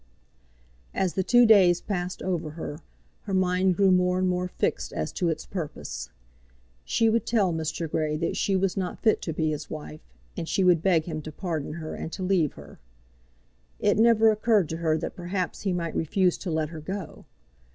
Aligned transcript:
As 0.95 1.13
the 1.13 1.21
two 1.21 1.45
days 1.45 1.79
passed 1.79 2.23
over 2.23 2.49
her, 2.57 2.79
her 3.25 3.35
mind 3.35 3.75
grew 3.77 3.91
more 3.91 4.17
and 4.17 4.27
more 4.27 4.47
fixed 4.47 4.91
as 4.93 5.11
to 5.11 5.29
its 5.29 5.45
purpose. 5.45 6.09
She 6.83 7.07
would 7.07 7.23
tell 7.23 7.53
Mr. 7.53 7.87
Grey 7.87 8.17
that 8.17 8.35
she 8.35 8.55
was 8.55 8.75
not 8.75 9.03
fit 9.03 9.21
to 9.21 9.31
be 9.31 9.51
his 9.51 9.69
wife 9.69 10.01
and 10.35 10.49
she 10.49 10.63
would 10.63 10.81
beg 10.81 11.03
him 11.05 11.21
to 11.21 11.31
pardon 11.31 11.73
her 11.73 11.93
and 11.93 12.11
to 12.13 12.23
leave 12.23 12.53
her. 12.53 12.79
It 13.77 13.99
never 13.99 14.31
occurred 14.31 14.69
to 14.69 14.77
her 14.77 14.97
that 14.97 15.15
perhaps 15.15 15.61
he 15.61 15.71
might 15.71 15.95
refuse 15.95 16.35
to 16.39 16.49
let 16.49 16.69
her 16.69 16.81
go. 16.81 17.25